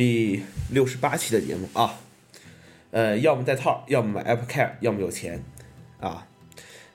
[0.00, 2.00] 第六十八期的节目啊，
[2.90, 5.44] 呃，要么带套，要么买 Apple Care，要么有钱
[6.00, 6.26] 啊。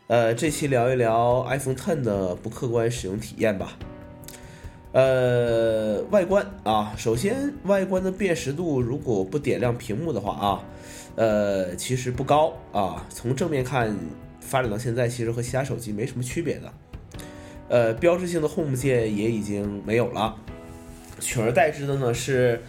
[0.08, 3.78] 呃，这期聊一聊 iPhone Ten 的不客观使用体验吧。
[4.92, 10.64] 呃，外观啊，首先外观的辨识度，如果不点亮屏幕的话啊，
[11.16, 13.06] 呃，其实不高啊。
[13.12, 13.96] 从正面看，
[14.40, 16.74] 发展到现在，其实和其他手机没什么区别的。
[17.70, 20.36] 呃，标志性的 Home 键也已经没有了，
[21.20, 22.64] 取而代之的呢是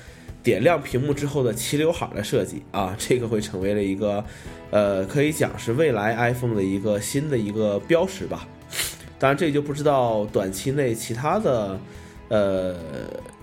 [0.46, 4.24] 点亮屏幕之后的齐刘海的设计啊， 这个会成为了一个，
[4.70, 8.46] 呃，可以讲是未来 iPhone 的一个新的一个标识吧。
[9.18, 11.80] 当然，这就不知道短期内其他的，
[12.28, 12.76] 呃，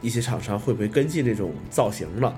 [0.01, 2.33] 一些厂商会不会跟进这种造型了。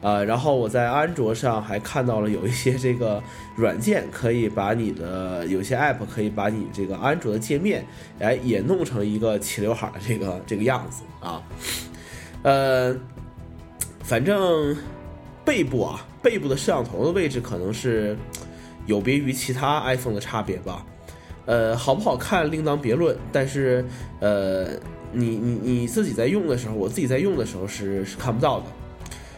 [0.00, 3.22] 呃，然后我在安卓上还看到了有一些这个
[3.54, 7.86] 软件可以把你的有些 App 可以把你这个安卓的界面，
[8.18, 11.40] 哎，也弄成一个齐刘海的这个这个样子啊。
[12.42, 12.96] 呃，
[14.08, 14.74] 反正
[15.44, 18.16] 背部啊，背部的摄像头的位置可能是
[18.86, 20.82] 有别于其他 iPhone 的差别吧。
[21.44, 23.84] 呃，好不好看另当别论，但是
[24.20, 24.68] 呃，
[25.12, 28.66] 你你你自己在用的时候，我自己在用的时候是是看不到的。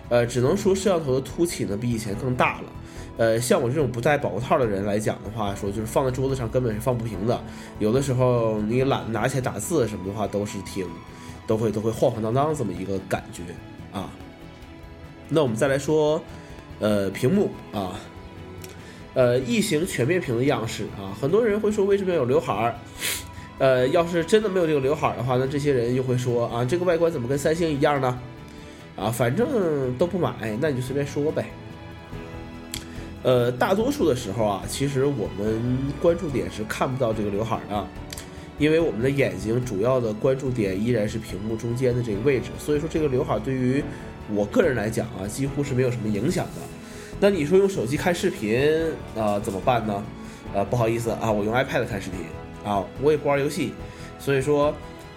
[0.08, 2.72] 呃，只能说摄像头的凸起呢比以前更大了。
[3.16, 7.42] 呃，像我这种不戴保护套的人来讲的话，说就是放在桌子上根本是放不平的。
[7.80, 10.86] 有的时候你懒拿起来打字什么的话，都是挺，
[11.44, 13.42] 都会都会晃晃荡荡这么一个感觉
[13.92, 14.08] 啊。
[15.30, 16.20] 那我们再来说，
[16.80, 17.94] 呃，屏幕啊，
[19.14, 22.74] 呃，异形全面屏的样式啊，很多人会说为什么要有刘海儿？
[23.58, 28.18] 呃，要是真的没有这个刘海儿的话，那这些人又会说啊，这个外观怎么跟三星一样呢？
[28.96, 31.46] 啊，反正都不买，那你就随便说呗。
[33.22, 37.86] 呃，大多数的时候啊，其实我们关注点是看不到这个刘海的，
[38.58, 43.84] 因为我们的眼睛主要的关注点依然是屏幕中间的这个位置，所以说这个刘海对于
[44.34, 46.62] 我个人来讲啊，几乎是没有什么影响的。
[47.20, 48.66] 那你说用手机看视频
[49.16, 50.02] 啊怎么办呢？
[50.54, 52.20] 呃，不好意思啊，我用 iPad 看视频
[52.64, 53.72] 啊，我也不玩游戏，
[54.18, 54.74] 所以说，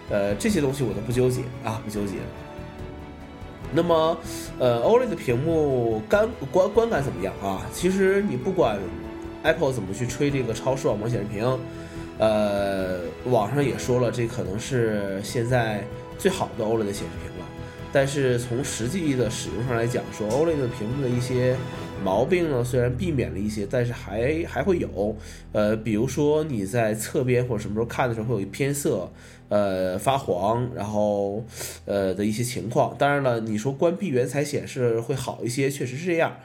[0.10, 2.18] 呃，这些东西我都不纠结啊，不纠结。
[3.74, 4.16] 那么，
[4.60, 7.66] 呃，OLED 的屏幕感观观感怎么样啊？
[7.74, 8.78] 其实你不管
[9.42, 11.60] Apple 怎么去吹这个超视网膜显示屏，
[12.20, 15.84] 呃，网上也说了，这可能是现在
[16.20, 17.33] 最好的 OLED 的显示屏。
[17.94, 21.56] 但是从实际的使用上来讲，说 OLED 屏幕的一些
[22.04, 25.16] 毛病呢，虽然避免了一些，但是还还会有。
[25.54, 29.10] 呃，比如说你在侧边或者什么时候看的时候会有一偏色。
[29.50, 31.46] 呃，发黄，然后，
[31.86, 32.96] 呃的一些情况。
[32.98, 36.38] 当然了，你说关闭原彩显示会好一些，确实是这样。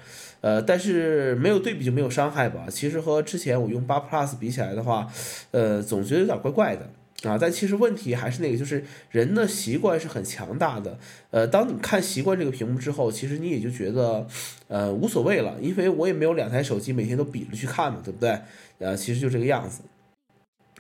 [0.43, 2.67] 呃，但是没有对比就没有伤害吧？
[2.69, 5.09] 其实和之前我用八 Plus 比起来的话，
[5.53, 6.91] 呃，总觉得有点怪怪的
[7.23, 7.39] 啊。
[7.39, 10.99] 但其实问题还是那个，就是人的习惯是很强大的。
[11.31, 14.27] 呃，当你看习惯这个屏幕之后，其实你也就觉得，
[14.69, 18.39] 呃，无所谓了，因为我也没有两台手机每天都比着去看嘛，对不对？
[18.79, 19.81] 呃，其实就这个样子。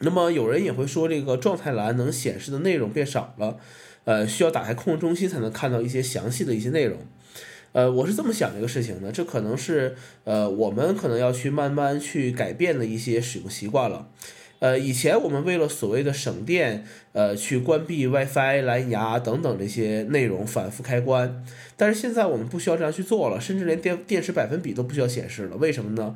[0.00, 3.58] 那么有人也会说，这个状态栏能显示的内容变少了，
[4.04, 6.98] 呃，需要打开控制中心才能看到一些详细的一些内容。
[7.72, 14.08] 呃，我是这么想这个事情的，这可能是呃我们可能要去慢慢去改变的一些使用习惯了。
[14.60, 21.44] 呃，以前我们为了所谓的省电，呃，去关闭 WiFi、蓝牙等等这些内容反复开关，
[21.76, 25.56] 但是现在我们不需要这样去做了，甚至连电电池百分比都不需要显示了。
[25.56, 26.14] 为什么呢？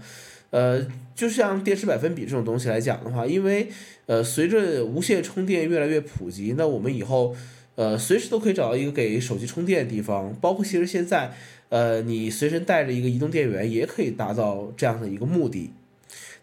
[0.50, 3.68] 呃，就像电池百分比这种东西来讲的话，因为
[4.06, 7.34] 呃，随着无线充电越来越普及，那我们以后
[7.76, 10.34] 呃，随时都可以找到一个给手机充电的地方。
[10.40, 11.32] 包括其实现在，
[11.68, 15.70] 呃，你随身带着一个移动电源也可以达到这样的一个目的。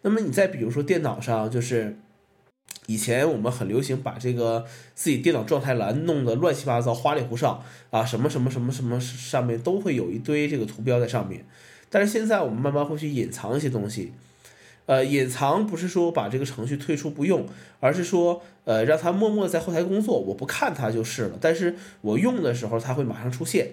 [0.02, 1.98] 那么你再比如说电脑上，就是
[2.86, 4.66] 以前我们很流行把这个
[4.96, 11.46] 自己电脑状态栏弄得乱七八糟、花里胡哨啊，什么什么什么什么上面都会有一堆这个图标在上面。
[11.90, 14.14] 但是现在我们慢慢会去隐藏一些东西，
[14.86, 17.46] 呃，隐藏不是说把这个程序退出不用，
[17.80, 21.38] 而是说，呃，让它默默在后台工作，我不看它就是了。
[21.42, 23.72] 但是我用的时候，它会马上出现，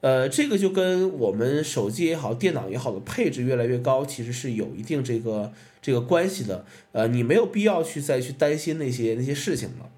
[0.00, 6.64] 呃，这个就跟我们手机也好，电脑也好的配置越来越高，其实是有一定这个这个关系的。
[6.92, 9.90] 呃，你没有必要去再去担心那些那些事情了。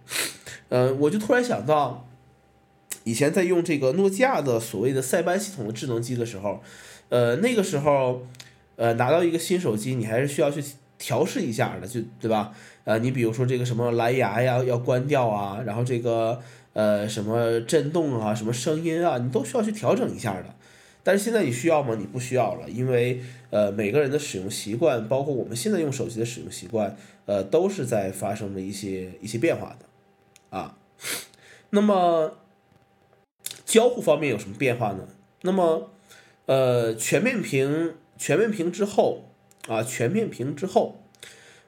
[0.69, 2.09] 呃，我就突然想到，
[3.05, 6.62] 以前在用这个诺基亚的所谓的塞班系统的智能机的时候。
[7.11, 8.27] 呃，那个时候，
[8.77, 10.62] 呃，拿到一个新手机，你还是需要去
[10.99, 12.53] 调试一下的，就对吧？
[12.85, 16.39] 呃，你比如说这个什么蓝牙呀，要关掉啊，然后这个
[16.79, 20.55] 呃什么震动啊，什么声音啊，你都需要去调整一下的。
[21.03, 21.97] 但是现在你需要吗？
[21.99, 23.21] 你不需要了，因为
[23.51, 26.97] 呃每个人的使用习惯，包括我们现在用手机的使用习惯，
[27.27, 30.79] 呃，都是在发生着一些一些变化的啊。
[31.71, 32.39] 那么
[33.65, 35.09] 交互方面有什么变化呢？
[35.43, 35.91] 那么，
[36.47, 39.25] 呃，全面屏全面屏之后
[39.67, 41.03] 啊，全面屏之后，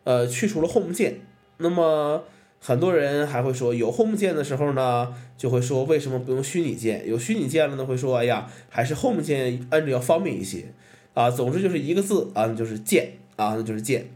[0.04, 1.22] 呃，去除了 Home 键。
[1.58, 2.24] 那么
[2.62, 7.08] 很多人还会说，有 Home 键的时候呢，就会说为什么不用虚拟键？
[7.08, 10.66] 有虚拟键了呢，会说，哎呀，还是 Home 键摁着要方便一些
[11.14, 11.30] 啊。
[11.30, 14.10] 总之就是一个字啊，那就是键啊，那就是键。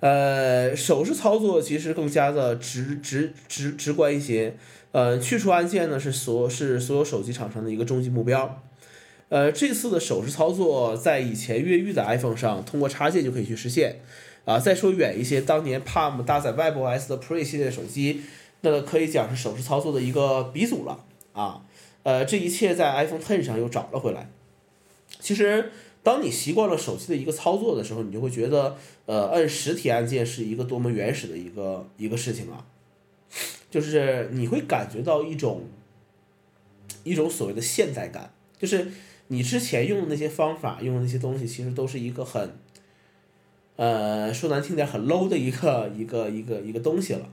[0.00, 4.56] 呃，手势操作其实更加的直直直直观一些。
[4.90, 8.60] 呃，去除按键呢是所是所有手机厂商的一个终极目标。
[9.28, 14.00] 呃，这次的手势操作在以前越狱的 iPhone 上通过插件就可以去实现。
[14.44, 18.22] 啊，再说远一些，当年 Palm 搭载 WebOS 的 Pre 系列手机，
[18.62, 21.62] 那可以讲是手势操作的一个鼻祖了啊。
[22.02, 24.30] 呃，这一切在 iPhone Ten 上又找了回来。
[25.20, 25.70] 其实。
[26.04, 32.66] 当你习惯了手机的一个操作的时候，你就会觉得，呃，按实体按键是一个多么原始的一个一个事情啊，
[33.70, 35.62] 就是你会感觉到一种
[37.04, 38.90] 一种所谓的现代感，就是
[39.28, 42.52] 你之前用的那些方法，用的那些东西，其实都是一个很，
[43.76, 47.28] 呃，说难听点，很 low 的一个一个一个一个东西了。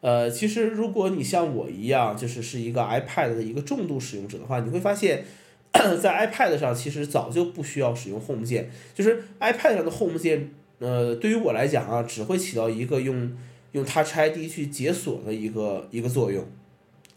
[0.00, 5.24] 呃，其实如果你像我一样，就是是一个 iPad 的一个重度使用者的话，你会发现。
[6.00, 13.36] 在 iPad 上，其实早就不需要使用 Home 键，就是 iPad 上的 Home 键，呃，对于我来讲啊，只会起到一个用
[13.72, 16.42] 用 Touch ID 去解锁的一个一个作用，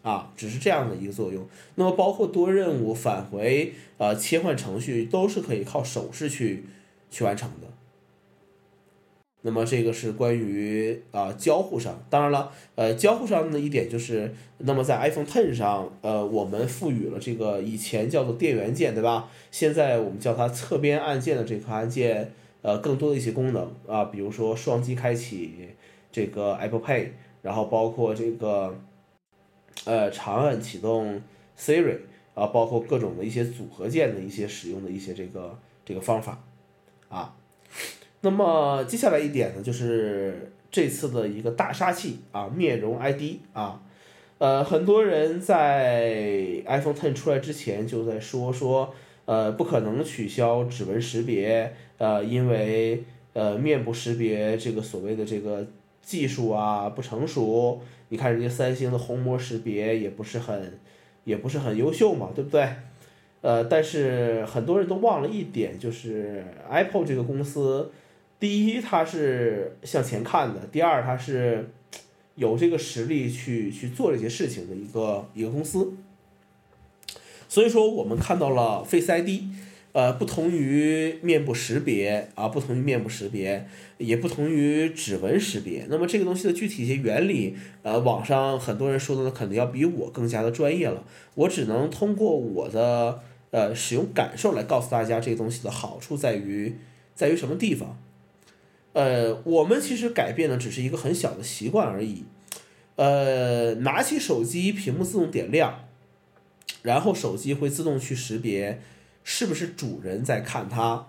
[0.02, 1.48] 啊，只是这样的一个作用。
[1.76, 6.66] 那么包括多任务返回，呃，切换程序都是可以靠手势去
[7.10, 7.68] 去完成的。
[9.44, 19.32] 那么这个是关于啊交互上，当然了，呃交互上的一点就是，那么在 iPhone Ten 上，呃我们赋予了这个以前叫做电源键，对吧？
[19.50, 25.70] 现在我们叫它侧边按键的这颗按键，呃更多的一些功能啊，比如说双击开启
[26.12, 27.10] 这个 Apple Pay，
[27.42, 28.80] 然后包括这个
[29.86, 31.20] 呃长按启动
[31.58, 31.98] Siri
[32.36, 36.44] 啊，包括各种的一些组合键的一些使用的一些这个这个方法
[37.10, 37.36] 啊。
[38.24, 43.82] 那么接下来一点呢，就是这次的一个大杀器啊，面容 ID 啊，
[44.38, 48.94] 呃，很多人在 iPhone Ten 出来之前就在说说，
[49.26, 53.04] 呃，不可能取消指纹识别，呃，因为
[53.34, 55.66] 呃面部识别这个所谓的这个
[56.04, 60.80] 技术啊不成熟，你看人家三星的虹膜识别也不是很，
[61.24, 62.70] 也不是很优秀嘛，对不对？
[63.42, 67.92] 呃，但是很多人都忘了一点，就是 Apple 这个公司。
[68.42, 71.70] 第一，它是向前看的；第二，它是
[72.34, 75.94] 有这个实力去去做这些事情的一个一个公司。
[77.48, 79.44] 所以说，我们看到了 Face ID，
[79.92, 83.68] 呃，不同于面部识别啊，不同于面部识别，
[84.00, 85.86] 也不同于指纹识别。
[85.88, 91.06] 那么这个东西的具体一些原理，呃，网上很多人说的呢，肯定要比我更加的专业了。
[91.36, 93.22] 我只能通过我的
[93.52, 96.76] 呃使用感受来告诉大家，这个东西的好处在于
[97.14, 98.00] 在于什么地方。
[98.94, 102.26] 呃，我们其实改变的只是一个很小的习惯而已。
[102.98, 105.86] 呃，拿起手机，屏幕自动点亮，
[106.82, 108.82] 然后手机会自动去识别
[109.24, 111.08] 是不是主人在看它。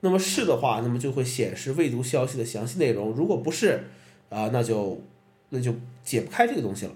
[0.00, 3.10] 那么是的话，那么就会显示未读消息的详细内容。
[3.10, 3.84] 如果不是，
[4.30, 5.02] 啊，那就
[5.50, 6.92] 那就解不开这个东西了。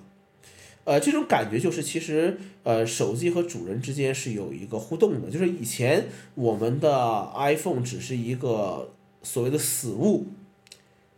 [0.85, 5.31] 呃，这种感觉就是其实呃，手机和主人之间是有一个互动的。
[5.31, 8.95] 就是以前我们的 iPhone 只是一个。
[9.23, 10.27] 所谓的死物，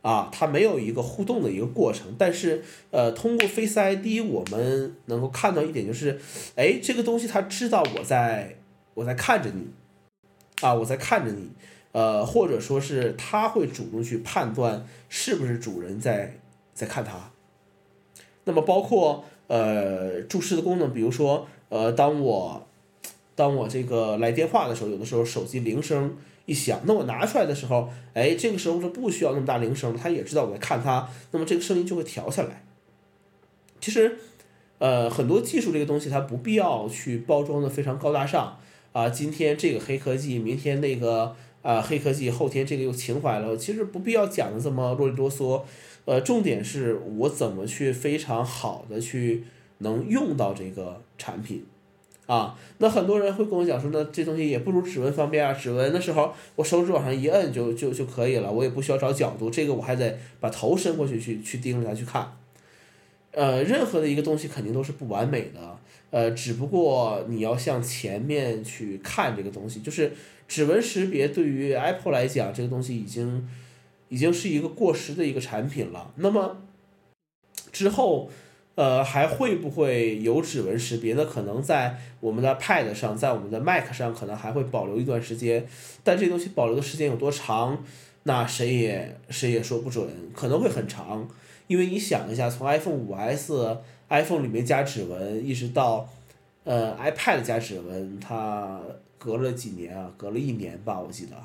[0.02, 6.20] 啊，它没有一个互动的一个过程，但是，呃，通过 Face ID，我们能够看到一点就是，
[6.56, 8.56] 哎，这个东西它知道我在，
[8.94, 9.68] 我在看着你，
[10.60, 11.50] 啊，我在看着你，
[11.92, 16.38] 呃，或者说是它会主动去判断是不是主人在
[16.74, 17.30] 在看它。
[18.44, 22.66] 那么包括呃注视的功能，比如说，呃，当我
[23.34, 26.16] 当我这个来电话的时候，有的时候手机铃声。
[26.44, 32.64] 一响，那我拿出来的时候，哎，这个时候是不需要那么大铃声，他也知道我在看他，那么这个声音就会调下来。
[33.80, 34.18] 其实，
[34.78, 38.58] 呃，很多技术这个东西它不必要去包装的非常高大上
[38.90, 39.08] 啊。
[39.08, 45.62] 今天这个黑科技，明天那个啊黑科技，后天这个又情怀了，其实不必要讲的这么啰里啰嗦。
[46.06, 49.44] 呃，重点是我怎么去非常好的去
[49.78, 51.64] 能用到这个产品。
[52.26, 55.52] 啊，那很多人会跟我讲说，那这东西也不如指纹方便啊。
[55.52, 62.32] 指纹的时候，我手指往上一摁就就就可以了，我也不需要找角度，这个我还得把头伸过去去去盯着它去看。
[63.32, 65.78] 呃，任何的一个东西肯定都是不完美的，
[66.10, 70.12] 呃，只不过你要向前面去看这个东西，就是
[70.46, 73.48] 指纹识别对于 Apple 来讲，这个东西已经
[74.08, 76.12] 已经是一个过时的一个产品了。
[76.16, 76.62] 那么
[77.72, 78.30] 之后。
[78.74, 81.12] 呃，还会不会有指纹识别？
[81.12, 85.66] 那可能在我们的 Pad 上，在我们的 Mac 上，可能还会保留一段时间。
[86.02, 87.84] 但这东西保留的时间有多长，
[88.22, 91.28] 那谁也谁也说不准，可能会很长。
[91.66, 93.76] 因为你想一下，从 iPhone 5S、
[94.08, 96.08] iPhone 里面加指纹，一直到
[96.64, 98.80] 呃 iPad 加指纹，它
[99.18, 100.10] 隔了几年啊？
[100.16, 101.36] 隔了一年吧，我记得，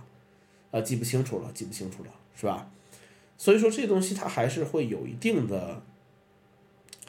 [0.72, 2.70] 啊，记不清楚了，记不清楚了，是吧？
[3.38, 5.82] 所以说这东西它还是会有一定的。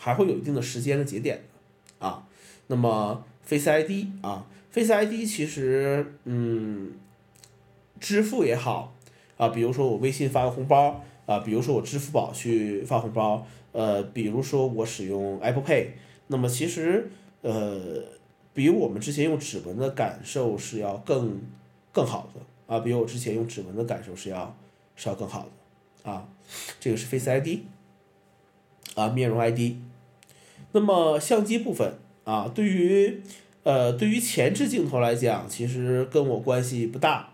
[0.09, 2.27] 还会有一定的时间的节点的啊，
[2.69, 6.93] 那么 Face ID 啊，Face ID 其实嗯，
[8.01, 8.95] 支付也好
[9.37, 15.89] 啊，比如说我微信发个红包啊，比如说我支付宝去发红包，呃，比如说我使用 Apple Pay，
[16.29, 17.11] 那么其实
[17.43, 18.03] 呃，
[18.55, 21.39] 比我们之前用指纹的感受是要更
[21.93, 24.57] 更好的啊，比我之前用指纹的感受是要
[24.97, 25.47] 是要更好
[26.03, 26.27] 的啊，
[26.81, 27.59] 这个是 Face ID
[28.95, 29.77] 啊，面容 ID。
[30.73, 31.95] 那么相机部分
[32.25, 33.23] 啊，对于
[33.63, 37.31] 呃对于前置镜头来讲，其实跟我关系不大，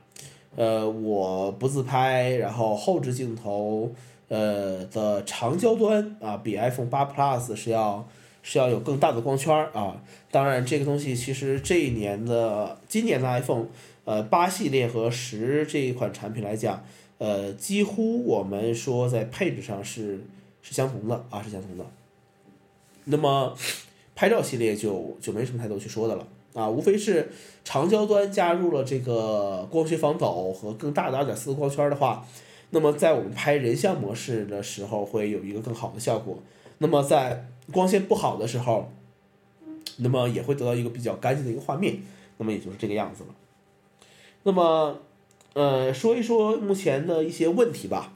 [0.55, 3.93] 呃我不自拍，然后后置镜头
[4.29, 8.09] 呃的长焦端啊，比 iPhone 八 Plus 是要
[8.43, 10.01] 是要有更大的光圈啊。
[10.31, 13.67] 当然这个东西其实这一年的今年的 iPhone
[14.05, 16.85] 呃八系列和十这一款产品来讲，
[17.19, 20.25] 呃几乎我们说在配置上是
[20.63, 21.85] 是相同的啊，是相同的。
[23.05, 23.57] 那么，
[24.15, 27.31] 拍照系列就就没什么太多去说的了啊，无非是
[27.65, 32.27] 长焦端加入了这个光学防抖和更大的二点四光圈的话，
[32.71, 36.39] 那么在我们拍人像模式的时候会有一个更好的效果。
[36.79, 38.91] 那么在光线不好的时候，
[39.99, 42.03] 那么也会得到一个比较干净的一个画面。
[42.39, 43.29] 那么也就是这个样子了。
[44.43, 45.01] 那么，
[45.53, 48.13] 呃，说一说目前的一些问题吧。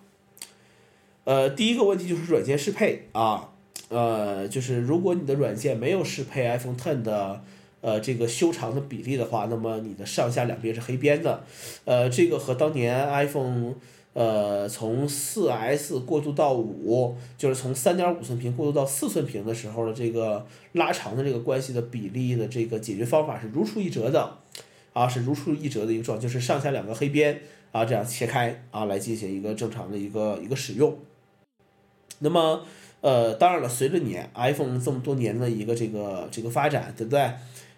[1.25, 3.53] 呃，第一个问题就是软件适配啊。
[3.89, 7.43] 呃，就是如果你的软件没有适配 iPhone Ten 的
[7.81, 11.43] 呃这个修长的比例的话，那么你的上下两边是黑边的，
[11.87, 13.75] 呃，这个和当年 iPhone
[14.13, 24.37] 呃从四 S 过渡到五，就是从三点五寸屏过渡到四寸屏的时候的这个拉长的这个关系的比例的这个解决方法是如出一辙的，
[24.93, 27.41] 啊，是如出一辙的一个状，就是上下两个黑边
[27.73, 30.99] 啊这样切开啊来进行一个正常的一个一个使用，
[32.19, 32.67] 那么。
[33.01, 37.31] 呃，当然了，随着你 iPhone 这么多年的一个这个这个发展，对不对？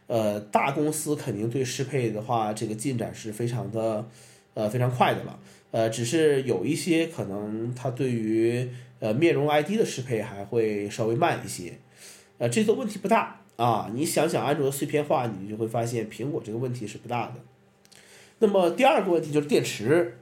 [0.06, 4.08] 呃，大公司肯定对适配的话，这个进展是非常的，
[4.54, 5.38] 呃，非常快的了。
[5.70, 11.74] 呃，只是有一些可能它对于呃面容 ID 的适配还会稍微慢一些。
[12.38, 13.90] 呃，这个问题不大啊。
[13.94, 17.34] 你想想安卓的碎片化，你就会发现苹果这个问题是不大的。
[18.38, 20.16] 那么第二个问题就是电池。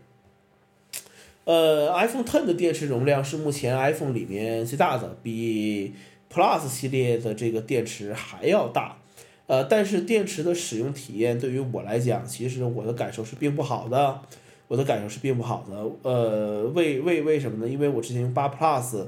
[1.48, 5.94] 呃，iPhone Ten 的电池容量是目前 iPhone 里面最大的，比
[6.30, 8.98] Plus 系列的这个电池还要大。
[9.46, 14.20] 呃，但是电池的使用体验对于我来讲，其实我的感受是并不好的。
[14.66, 15.90] 我的感受是并不好的。
[16.02, 17.72] 呃，为为为什么呢？
[17.72, 19.06] 因为我之前用八 Plus，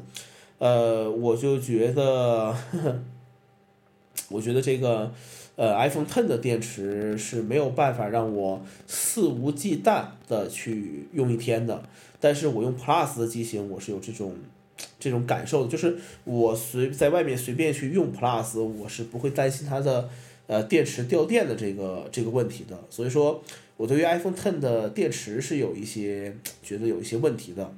[0.56, 3.02] 呃，我就觉得，呵 呵
[4.30, 5.12] 我觉得这个。
[5.56, 11.82] 呃，iPhone Ten 的电池是没有办法让我肆无忌惮的去用一天的，
[12.18, 14.34] 但是我用 Plus 的机型，我是有这种
[14.98, 20.08] 这种感受的，就是我随在外面随便去用 Plus，我是不会担心它的
[20.46, 23.42] 呃电池掉电的这个这个问题的，所以说
[23.76, 27.74] 我对于 iPhone Ten 的电池是有一些觉得有一些问题的。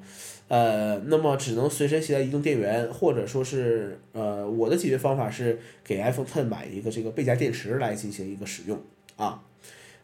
[0.53, 8.79] 呃，那么只能随身携带移动电源，或者说是呃，我的解决方法是给 iPhone Ten 买一个这个背夹电池来进行一个使用
[9.17, 9.43] 啊。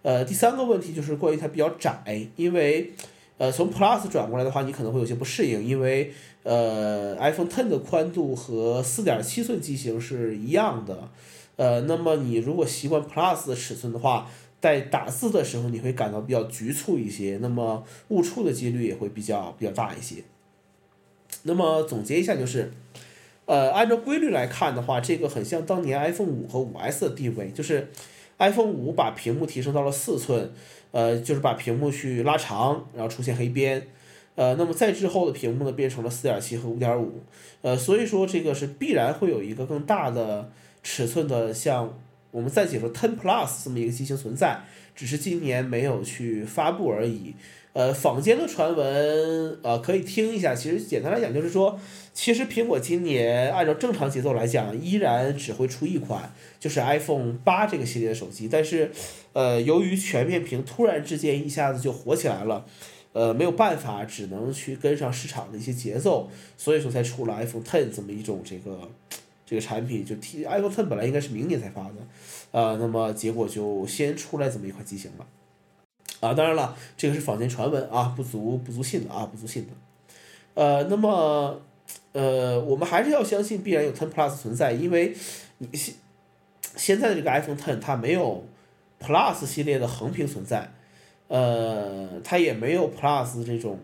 [0.00, 2.94] 呃，第三个问题就是关于它比较窄，因为
[3.36, 6.14] 呃从 Plus 转过来的话，你可能会有些不适应，因为
[6.44, 11.10] 呃 iPhone Ten 的宽度和四点七寸机型是一样的，
[11.56, 14.30] 呃，那么你如果习惯 Plus 的尺寸的话。
[14.60, 20.16] 在打字的时候，你会感到比较局促一些，那么误触的几率也会比较比较大一些。
[21.44, 22.70] 那么总结一下就是，
[23.46, 27.88] 呃，按照规律来看的话，这个很像当年 iPhone 五和五 S 的地位，就是
[28.38, 30.52] iPhone 五把屏幕提升到了四寸，
[30.90, 33.86] 呃，就是把屏幕去拉长，然后出现黑边，
[34.34, 37.22] 呃，那么再之后的屏幕呢变成了四点七和五点五，
[37.62, 40.50] 呃，所以说这个是必然会有一个更大的
[40.82, 41.98] 尺寸的像。
[42.30, 44.60] 我们再解说 Ten Plus 这么一个机型存在，
[44.94, 47.34] 只是今年没有去发布而已。
[47.72, 50.54] 呃，坊间的传闻，呃，可以听一下。
[50.54, 51.78] 其实简单来讲，就是说，
[52.12, 58.48] 其实苹果今年按照正常节奏来讲，依然只会出一款，就是 iPhone 八这个系列的手机。
[58.48, 58.90] 但是，
[59.32, 62.66] 呃，由于全面屏突然之间一下子就火起来了，
[63.12, 68.90] 呃，没有办法，只能去跟上市场的一些节奏，所以说才出了 iPhone Ten 这么一种这个。
[69.50, 71.94] 这个产品，就 T iPhone Ten 本来应该是明年才发的，
[72.50, 75.26] 呃，那么结果就先出来这么一款机型了，
[76.20, 79.72] 啊，当然了，这个是坊间传闻啊，不足不足信的啊，不足信的，
[80.54, 81.60] 呃，那么
[82.12, 85.14] 呃，我们还是要相信必然有 Ten Plus 存在，因为
[85.58, 85.94] 你现
[86.76, 88.44] 现在的这个 iPhone Ten 它没有
[89.00, 90.72] Plus 系列的横屏存在，
[91.28, 93.78] 呃，它也没有 Plus 这种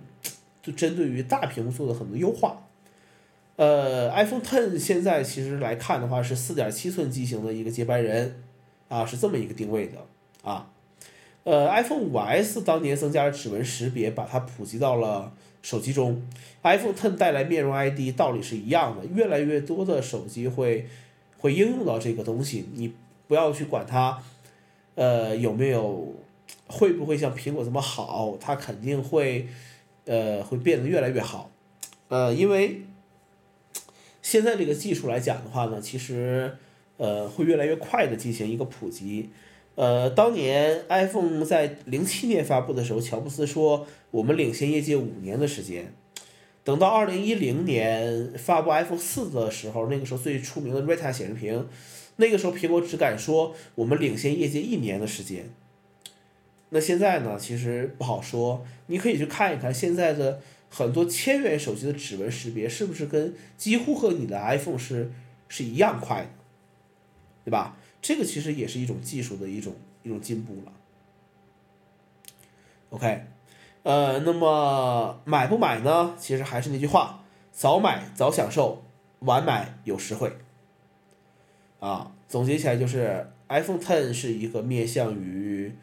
[0.61, 2.61] 就针对于大屏幕做的很多优化。
[3.57, 8.43] 呃，iPhone Ten 现在其实来看的话是四点七寸机型的一个接班人，
[8.89, 9.99] 啊，是这么一个定位的
[10.43, 10.69] 啊。
[11.45, 15.33] 呃，iPhone 五 S 当年增加了指纹识别，把它普及到了
[15.63, 16.23] 手机中。
[16.63, 19.07] iPhone Ten 带来面容 ID，道理是一样的。
[19.07, 20.89] 越来越多的手机会
[21.39, 22.93] 会应用到这个东西，你
[23.29, 24.23] 不要去管它，
[24.95, 26.15] 呃，有没有
[26.67, 29.47] 会不会像苹果这么好，它肯定会
[30.07, 31.51] 呃会变得越来越好，
[32.09, 32.83] 呃，因为。
[34.23, 36.57] 现在这个技术来讲的话呢，其实，
[36.97, 39.29] 呃，会越来越快的进行一个普及。
[39.75, 45.93] 呃，当年 iPhone 在零七年发布的时候，乔布斯说我们领先业界五年的时间。
[46.63, 51.69] 等到二零一零年发布 iPhone 四的时候，那个时候最出名的 Retina 显示屏，
[52.17, 55.51] 那个时候苹果只敢说我们领先业界一年的时间。
[56.71, 60.41] 那现在呢，其实不好说，你可以去看一看现在的。
[60.77, 65.13] 很多千元手机的指纹识别是不是跟几乎和你的 iPhone 是
[65.47, 66.29] 是一样快的，
[67.45, 67.77] 对吧？
[68.05, 70.73] 这个其实也是一种技术的一种一种进步了。
[72.91, 73.25] OK，
[73.83, 76.15] 呃，那么买不买呢？
[76.19, 78.85] 其实还是那句话，早买早享受，
[79.21, 80.37] 晚买有实惠。
[81.81, 85.75] 啊，总结起来就是 iPhone Ten 是一个面向于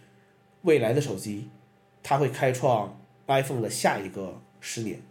[0.61, 1.49] 未来的手机，
[2.03, 4.39] 它会开创 iPhone 的下一个。
[4.63, 5.01] 十年，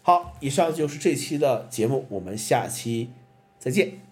[0.00, 3.10] 好，以上就是这期的节目，我们下期
[3.58, 4.05] 再见。